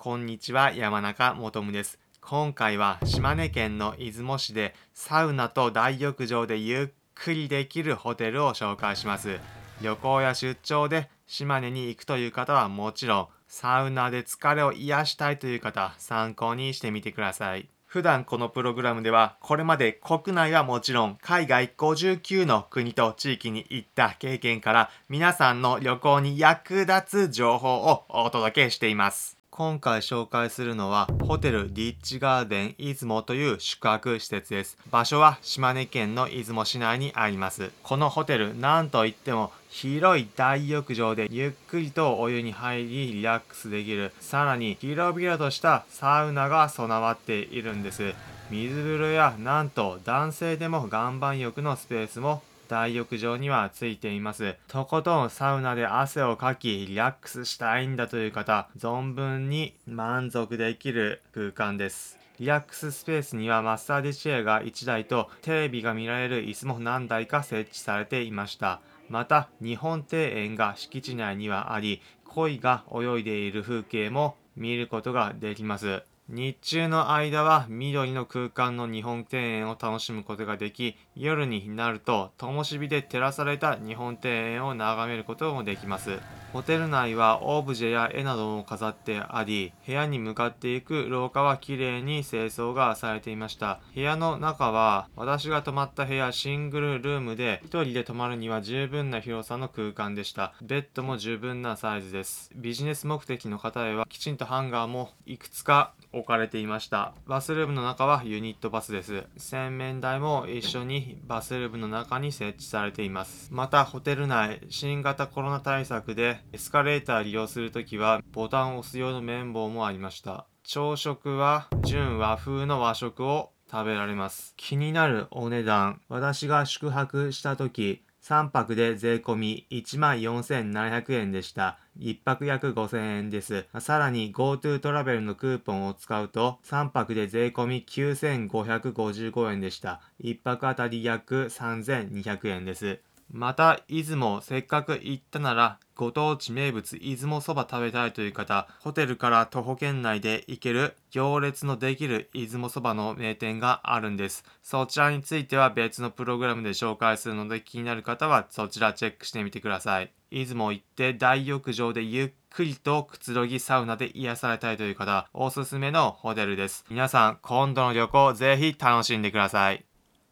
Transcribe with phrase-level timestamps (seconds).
[0.00, 1.98] こんにちは、山中もとです。
[2.20, 9.40] 今回は島根県の出雲市でサウナと大浴場でゆっくりできるホテルを紹介します。
[9.82, 17.68] 旅行や出張で島根に行くという方はもちろん、サウナで疲れを癒したいという方、参考にしてみてください。
[17.84, 29.37] 普段このプログラムではこれまで国内はもちろん海外59の国と地域に行った経験から皆さんの旅行に役立つ情報をお届けしています。
[29.58, 34.78] 今回紹介するのはホテルリッチガーデン出雲という宿泊施設です。
[34.88, 37.72] 場所は島根県の出雲市内にあります。
[37.82, 44.12] このホテル、なんといっても広い大浴場でゆっくりとお湯に入りリラックスできる。
[44.20, 48.14] さらに広々としたサウナが備わっているんです。
[48.50, 54.54] 水風呂やなんと男性でも岩盤浴のスペースも大浴場にはついています。
[54.68, 62.18] とことんサウナで汗をかき、リラックスしたいんだという方、存分に満足できる空間です。
[62.38, 68.80] リラックススペースにはマッサージチェアが1台とテレビが見られる椅子も何台か設置されていました。
[69.08, 76.02] また、日本庭園が敷地内にはあり、鯉が泳いでいる風景も見ることができます。
[76.30, 86.18] 日中の間は緑の空間の日本庭園を楽しむことができ、夜になると灯火で照らされた日本庭園を眺めることもできます。
[86.52, 93.80] ホテル内はオブジェや絵なども飾ってあり、部屋に向かっていく廊下は綺麗に清掃がされていました。
[93.94, 100.54] 部屋の中は、私が泊まった部屋シングルルームで、一人で泊まるには十分な広さの空間でした。
[100.62, 102.50] ベッドも十分なサイズです。
[102.54, 107.14] ビジネス目的の方へは、きちんとハンガーもいくつか置かれていました。
[107.26, 109.24] バスルームの中はユニットバスです。
[109.36, 113.48] 洗面台も一緒にバスルームの中に設置されています。
[113.52, 120.46] また、ホテル内、新型コロナ対策でエスカレーター利用するときはボタンを押す用の綿棒もありました。
[120.62, 124.54] 朝食は純和風の和食を食べられます。
[124.56, 126.00] 気になるお値段。
[126.08, 131.78] 私が宿泊した時、3泊で税込み14,700円でした。
[131.98, 133.64] 1泊約5000円です。
[133.80, 140.02] さらに GoTo トラベルのクーポンを使うと3泊で税込み9555円でした。
[140.22, 143.00] 1泊あたり約3200円です。
[143.30, 154.44] また、出雲、せっかく行ったなら、ご当地名物、出雲そば食べたいという方、ホテルから徒歩圏内で行ける行列のできる出雲そばの名店があるんです。
[154.62, 160.12] そちらについては別のプログラムで紹介するので気になる方はそちらチェックしてみてください。
[160.30, 166.84] 出雲行って大浴場でゆっくりとくつろぎサウナで癒されたいという方、おすすめのホテルです。
[166.90, 169.87] 皆さん、今度の旅行ぜひ楽しんでください。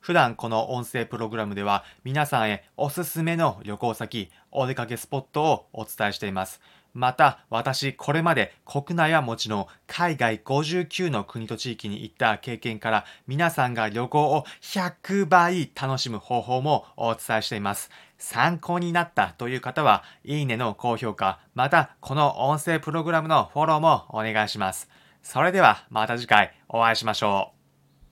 [0.00, 6.60] 普段この音声プログラムでは皆さんへおすすめの旅行先、お出かけスポットをお伝えしています。
[6.92, 17.90] また、私、これまで国内はもちろん海外59の国と地域に行った経験から皆さんが旅行を100倍楽しむ方法もお伝えしています。
[18.18, 24.88] 参考になったという方は、いいねの高評価、またこの音声プログラムのフォローもお願いします。
[25.22, 27.59] それではまた次回お会いしましょう。